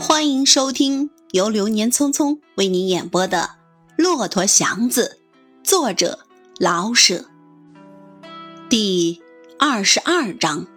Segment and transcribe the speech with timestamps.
[0.00, 3.56] 欢迎收听由流年匆匆为您演播的
[4.02, 5.18] 《骆驼祥子》，
[5.68, 6.20] 作者
[6.58, 7.24] 老舍。
[8.70, 9.20] 第
[9.58, 10.68] 二十二章，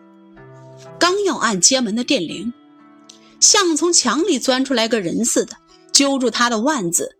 [1.00, 2.52] 刚要按街门的电铃，
[3.40, 5.58] 像从墙里钻出来个人似的，
[5.94, 7.18] 揪住他的腕子。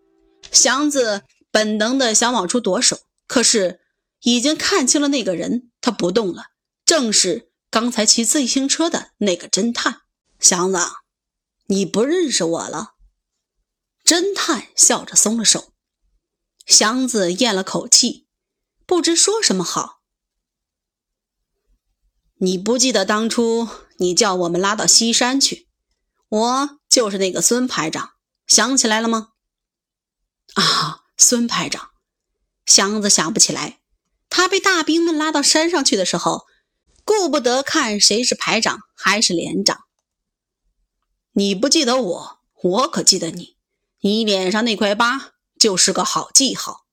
[0.50, 1.22] 祥子
[1.52, 2.98] 本能的想往出躲手，
[3.28, 3.78] 可是
[4.22, 6.46] 已经看清了那个人，他不动了，
[6.84, 9.98] 正是刚才骑自行车的那个侦探。
[10.40, 10.78] 祥子。
[11.72, 12.96] 你不认识我了，
[14.04, 15.72] 侦探笑着松了手。
[16.66, 18.28] 祥子咽了口气，
[18.84, 20.02] 不知说什么好。
[22.40, 23.66] 你不记得当初
[23.96, 25.70] 你叫我们拉到西山去，
[26.28, 28.10] 我就是那个孙排长，
[28.46, 29.30] 想起来了吗？
[30.52, 31.92] 啊，孙排长，
[32.66, 33.80] 祥子想不起来。
[34.28, 36.44] 他被大兵们拉到山上去的时候，
[37.02, 39.86] 顾不得看谁是排长还是连长。
[41.34, 43.56] 你不记得我，我可记得你。
[44.00, 46.86] 你脸上那块疤就是个好记号。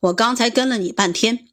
[0.00, 1.48] 我刚才跟了你半天，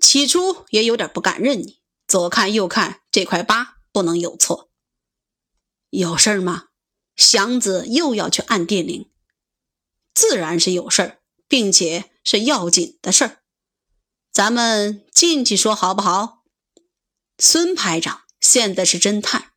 [0.00, 4.70] 起初也有点不敢认你，左看右看，这块疤不能有错。
[5.90, 6.68] 有事儿吗？
[7.14, 9.10] 祥子又要去按电铃，
[10.14, 13.42] 自然是有事儿，并且是要紧的事儿。
[14.32, 16.44] 咱们进去说好不好？
[17.38, 19.52] 孙排长现在是侦探。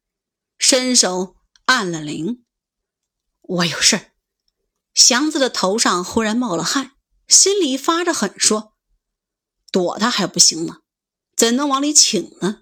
[0.64, 2.46] 伸手按了铃，
[3.42, 4.12] 我有事儿。
[4.94, 6.92] 祥子的头上忽然冒了汗，
[7.28, 8.76] 心里发着狠，说
[9.72, 10.82] ：“躲他还不行吗？
[11.36, 12.62] 怎能往里请呢？”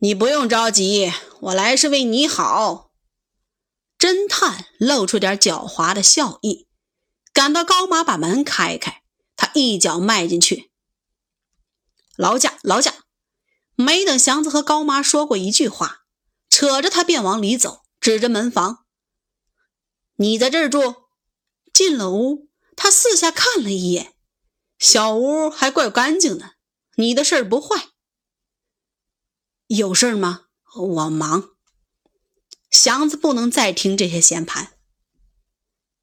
[0.00, 1.10] 你不用着急，
[1.40, 2.92] 我来是为你好。
[3.98, 6.68] 侦探露出点狡猾的笑意，
[7.32, 9.02] 赶到高马把门开开，
[9.34, 10.70] 他一脚迈进去，
[12.16, 13.03] 劳驾，劳驾。
[13.76, 16.04] 没等祥子和高妈说过一句话，
[16.48, 18.86] 扯着他便往里走，指着门房
[20.16, 21.04] ：“你在这儿住。”
[21.72, 24.14] 进了屋，他四下看了一眼，
[24.78, 26.54] 小屋还怪干净的。
[26.96, 27.88] 你的事儿不坏，
[29.66, 30.46] 有事儿吗？
[30.76, 31.50] 我忙。
[32.70, 34.74] 祥子不能再听这些闲盘。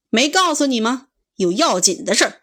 [0.10, 1.08] 没告诉你吗？
[1.36, 2.42] 有要紧的事儿。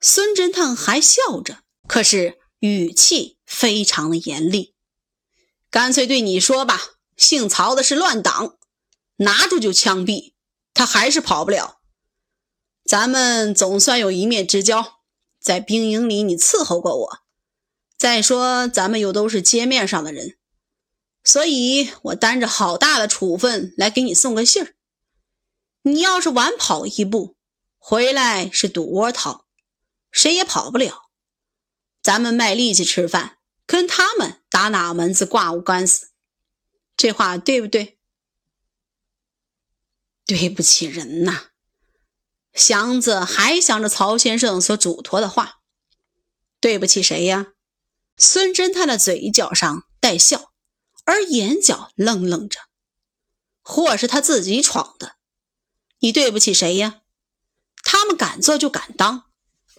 [0.00, 3.36] 孙侦探还笑着，可是语气。
[3.44, 4.74] 非常的严厉，
[5.68, 6.80] 干脆对你说吧，
[7.18, 8.56] 姓曹的是乱党，
[9.16, 10.32] 拿住就枪毙，
[10.72, 11.80] 他还是跑不了。
[12.82, 15.00] 咱们总算有一面之交，
[15.38, 17.18] 在兵营里你伺候过我，
[17.98, 20.38] 再说咱们又都是街面上的人，
[21.22, 24.74] 所以我担着好大的处分来给你送个信儿。
[25.82, 27.36] 你要是晚跑一步，
[27.76, 29.44] 回来是赌窝逃，
[30.10, 31.10] 谁也跑不了。
[32.02, 33.38] 咱们卖力气吃饭。
[33.64, 36.10] 跟他们打哪门子挂无官司？
[36.96, 37.98] 这话对不对？
[40.26, 41.52] 对不起人呐！
[42.52, 45.60] 祥子还想着曹先生所嘱托的话，
[46.60, 47.54] 对不起谁呀？
[48.18, 50.52] 孙侦探的嘴角上带笑，
[51.04, 52.60] 而眼角愣愣着。
[53.62, 55.16] 祸是他自己闯的，
[56.00, 57.00] 你对不起谁呀？
[57.82, 59.30] 他们敢做就敢当，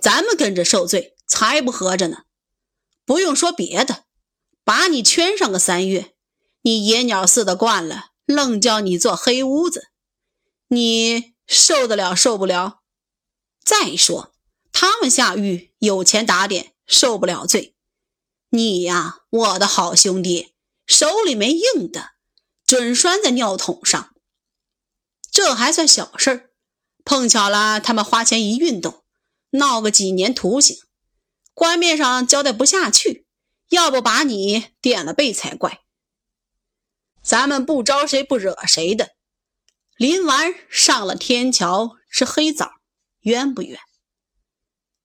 [0.01, 2.23] 咱们跟着受罪，才不合着呢。
[3.05, 4.05] 不用说别的，
[4.63, 6.13] 把你圈上个三月，
[6.61, 9.89] 你野鸟似的惯了，愣叫你做黑屋子，
[10.69, 12.81] 你受得了受不了？
[13.63, 14.33] 再说
[14.71, 17.75] 他们下狱有钱打点，受不了罪。
[18.49, 20.53] 你呀，我的好兄弟，
[20.85, 22.11] 手里没硬的，
[22.65, 24.13] 准拴在尿桶上。
[25.31, 26.49] 这还算小事儿，
[27.03, 29.03] 碰巧了，他们花钱一运动，
[29.51, 30.77] 闹个几年徒刑。
[31.53, 33.25] 官面上交代不下去，
[33.69, 35.81] 要不把你点了背才怪。
[37.21, 39.15] 咱们不招谁不惹谁的，
[39.95, 42.71] 临完上了天桥吃黑枣，
[43.21, 43.79] 冤不冤？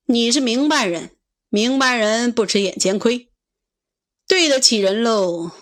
[0.07, 1.17] 你是明白人，
[1.49, 3.31] 明白人不吃眼前亏，
[4.27, 5.53] 对得起人喽。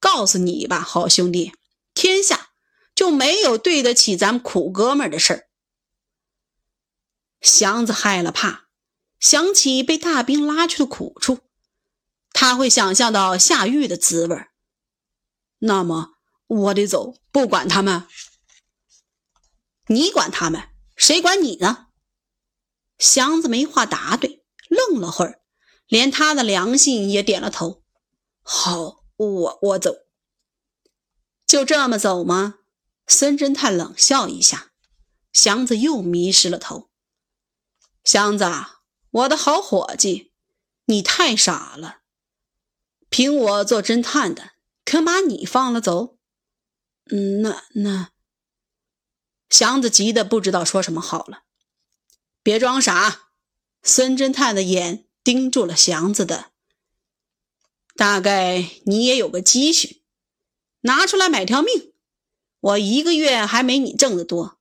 [0.00, 1.52] 告诉你吧，好兄弟，
[1.94, 2.48] 天下
[2.94, 5.48] 就没有对得起咱们苦哥们的事儿。
[7.40, 8.66] 祥子害了怕。
[9.22, 11.38] 想起被大兵拉去的苦处，
[12.32, 14.36] 他会想象到下狱的滋味
[15.60, 16.14] 那么
[16.48, 18.08] 我得走，不管他们。
[19.86, 21.86] 你管他们，谁管你呢？
[22.98, 25.40] 祥子没话答对，愣了会儿，
[25.86, 27.84] 连他的良心也点了头。
[28.42, 29.94] 好，我我走。
[31.46, 32.56] 就这么走吗？
[33.06, 34.72] 孙侦探冷笑一下，
[35.32, 36.90] 祥子又迷失了头。
[38.02, 38.44] 祥子。
[39.12, 40.32] 我的好伙计，
[40.86, 42.00] 你太傻了！
[43.10, 44.52] 凭我做侦探的，
[44.86, 46.16] 肯把你放了走？
[47.10, 48.10] 嗯，那那……
[49.50, 51.42] 祥子急得不知道说什么好了。
[52.42, 53.28] 别装傻！
[53.82, 56.52] 孙侦探的眼盯住了祥子的。
[57.94, 60.02] 大概你也有个积蓄，
[60.80, 61.92] 拿出来买条命。
[62.60, 64.58] 我一个月还没你挣得多，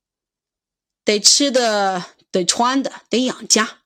[1.06, 3.81] 得吃的，得穿的，得养家，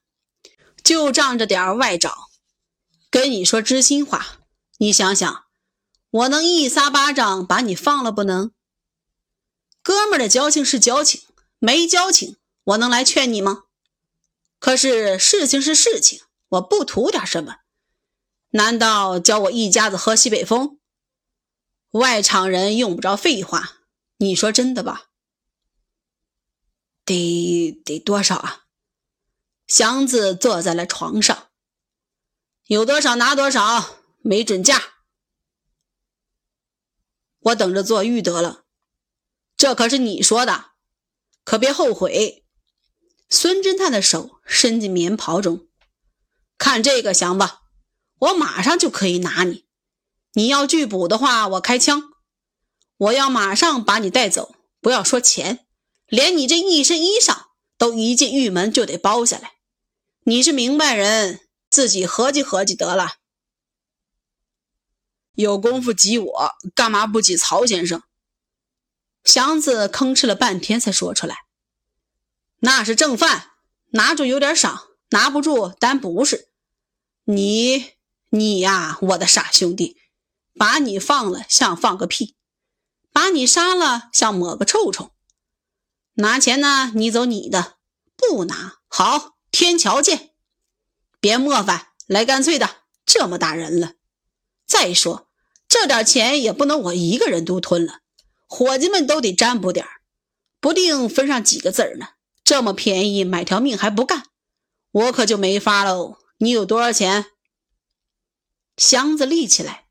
[0.85, 2.29] 就仗着点外找。
[3.09, 4.37] 跟你说知心话，
[4.77, 5.45] 你想想，
[6.11, 8.51] 我能一撒巴掌把你放了不能？
[9.81, 11.23] 哥们的交情是交情，
[11.57, 13.63] 没交情，我能来劝你吗？
[14.59, 17.57] 可是事情是事情，我不图点什么。
[18.51, 20.79] 难道教我一家子喝西北风？
[21.91, 23.77] 外场人用不着废话。
[24.17, 25.05] 你说真的吧？
[27.03, 28.64] 得得多少啊？
[29.67, 31.47] 祥子坐在了床上，
[32.67, 34.93] 有多少拿多少，没准价。
[37.39, 38.65] 我等着做玉得了。
[39.57, 40.71] 这可是你说的，
[41.43, 42.43] 可别后悔。
[43.29, 45.67] 孙侦探的手伸进棉袍中，
[46.59, 47.49] 看这个祥子，
[48.19, 49.65] 我马上就可以拿你。
[50.33, 52.13] 你要拒捕的话，我开枪。
[52.97, 55.65] 我要马上把你带走，不要说钱，
[56.07, 57.47] 连你这一身衣裳
[57.77, 59.54] 都一进狱门就得包下来。
[60.27, 61.39] 你是明白人，
[61.69, 63.17] 自己合计合计得了。
[65.33, 68.01] 有功夫挤我，干嘛不挤曹先生？
[69.23, 71.45] 祥子吭哧了半天才说出来
[72.61, 73.51] ：“那是正犯，
[73.91, 76.49] 拿住有点赏，拿不住单不是。
[77.25, 77.91] 你
[78.29, 79.95] 你呀，我的傻兄弟，
[80.55, 82.35] 把你放了像放个屁。”
[83.13, 85.11] 把你杀了，像抹个臭虫。
[86.15, 86.91] 拿钱呢？
[86.95, 87.77] 你走你的，
[88.17, 90.31] 不拿好，天桥见。
[91.21, 92.81] 别磨烦，来干脆的。
[93.05, 93.93] 这么大人了，
[94.65, 95.29] 再说
[95.69, 98.01] 这点钱也不能我一个人都吞了，
[98.47, 99.87] 伙计们都得占卜点
[100.59, 102.09] 不定分上几个子儿呢。
[102.43, 104.23] 这么便宜，买条命还不干，
[104.91, 106.17] 我可就没法喽。
[106.39, 107.27] 你有多少钱？
[108.75, 109.85] 箱子立起来，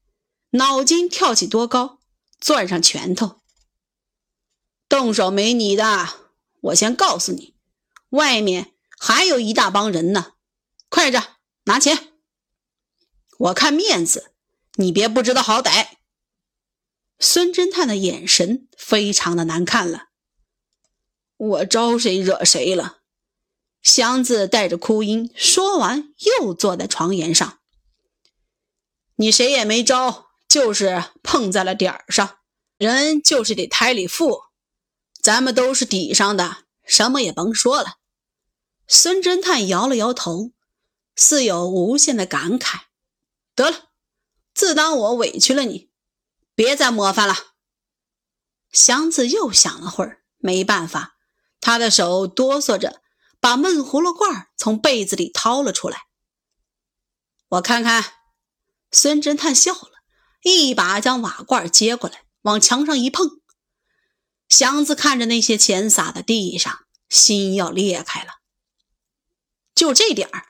[0.50, 2.00] 脑筋跳起多高。
[2.38, 3.40] 攥上拳头，
[4.90, 6.10] 动手没你的！
[6.60, 7.54] 我先告诉你，
[8.10, 8.73] 外面
[9.06, 10.32] 还有一大帮人呢。
[10.88, 12.14] 快着，拿钱！
[13.36, 14.32] 我看面子，
[14.76, 15.88] 你别不知道好歹。
[17.18, 20.04] 孙侦探的眼神非常的难看了。
[21.36, 23.00] 我招谁惹谁了？
[23.82, 27.58] 祥子带着哭音说完，又坐在床沿上。
[29.16, 30.30] 你谁也没招。
[30.48, 32.38] 就是碰在了点儿上，
[32.78, 34.44] 人就是得胎里富，
[35.20, 37.98] 咱们都是底上的，什么也甭说了。
[38.86, 40.52] 孙侦探摇了摇头，
[41.16, 42.82] 似有无限的感慨。
[43.54, 43.90] 得了，
[44.52, 45.90] 自当我委屈了你，
[46.54, 47.34] 别再磨烦了。
[48.70, 51.16] 祥子又想了会儿，没办法，
[51.60, 53.02] 他的手哆嗦着，
[53.40, 56.06] 把闷葫芦罐从被子里掏了出来。
[57.48, 58.04] 我看看，
[58.90, 59.90] 孙侦探笑了。
[60.42, 63.40] 一把将瓦罐接过来，往墙上一碰，
[64.46, 68.43] 祥子看着那些钱洒在地上，心要裂开了。
[69.74, 70.48] 就这点儿，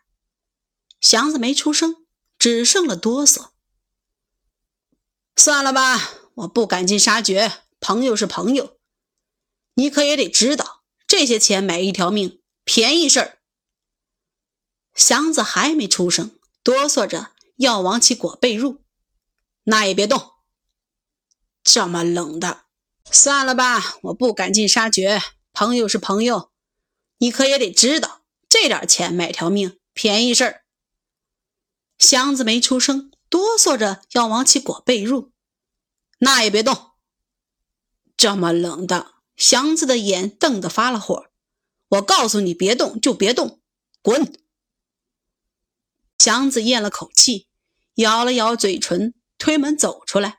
[1.01, 2.07] 祥子没出声，
[2.39, 3.51] 只剩了哆嗦。
[5.37, 8.79] 算了吧，我不赶尽杀绝，朋友是朋友，
[9.75, 13.39] 你可也得知道，这些钱买一条命，便宜事儿。
[14.95, 18.79] 祥子还没出声，哆嗦着要往起裹被褥。
[19.65, 20.33] 那也别动，
[21.63, 22.67] 这么冷的，
[23.11, 23.97] 算了吧。
[24.03, 25.21] 我不赶尽杀绝，
[25.53, 26.53] 朋友是朋友，
[27.19, 28.14] 你可也得知道，
[28.65, 30.65] 这点钱买条命，便宜事儿。
[31.99, 35.29] 箱子没出声，哆嗦着要往起裹被褥。
[36.21, 36.93] 那也别动，
[38.17, 41.27] 这么冷的，祥子的眼瞪得发了火。
[41.89, 43.61] 我告诉你，别动就别动，
[44.01, 44.33] 滚！
[46.19, 47.49] 祥子咽了口气，
[47.97, 49.13] 咬了咬嘴唇。
[49.37, 50.39] 推门走出来，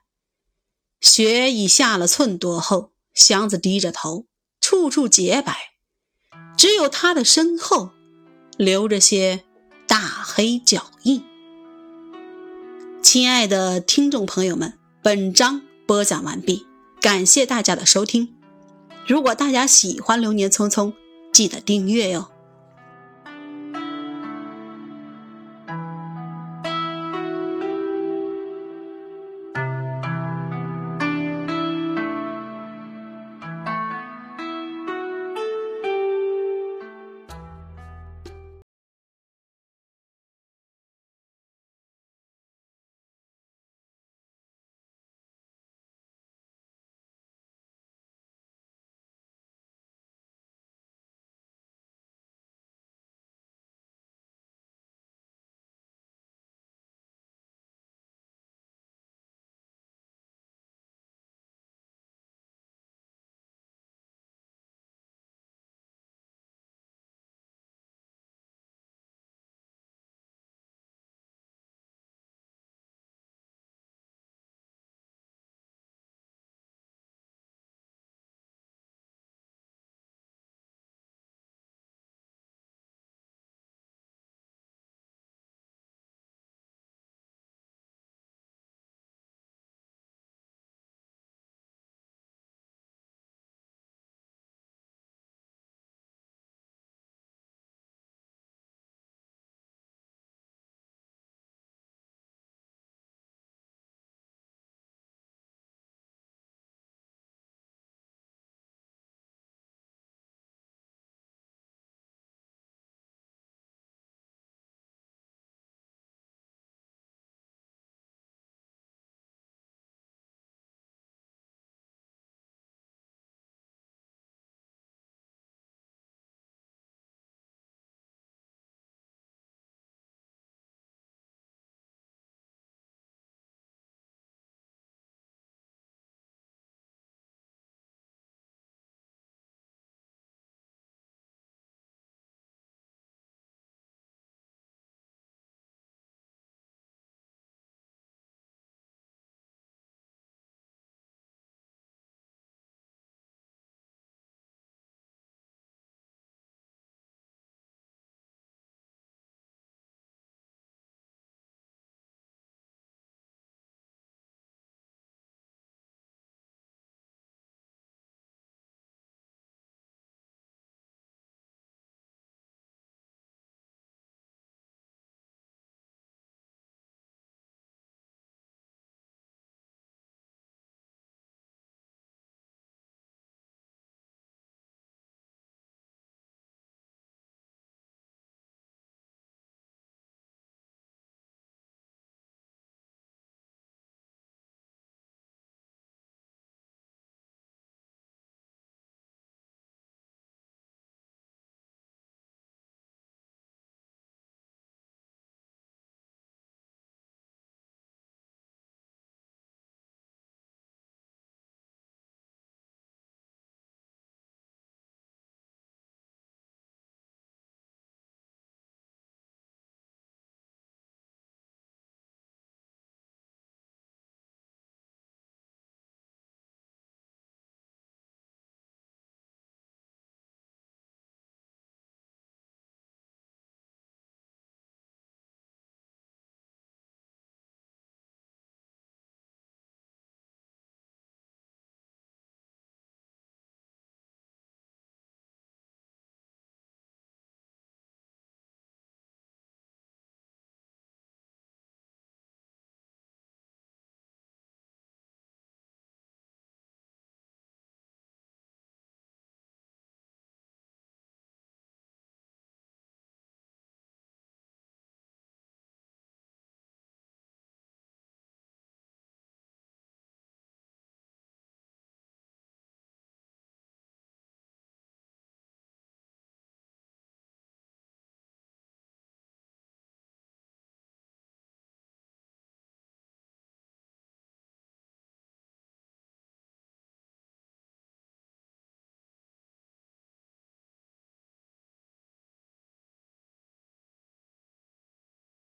[1.00, 2.92] 雪已下了寸多厚。
[3.14, 4.26] 祥子低着头，
[4.60, 5.76] 处处洁白，
[6.58, 7.92] 只有他的身后
[8.58, 9.44] 留着些
[9.88, 11.24] 大黑脚印。
[13.02, 16.66] 亲爱的听众朋友们，本章播讲完毕，
[17.02, 18.34] 感谢大家的收听。
[19.08, 20.88] 如果大家喜欢《流年匆匆》，
[21.32, 22.30] 记得订阅哟。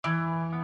[0.07, 0.56] Música